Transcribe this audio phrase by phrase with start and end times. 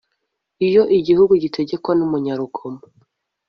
[0.67, 2.81] iyo igihugu gitegekwa n'umunyarugomo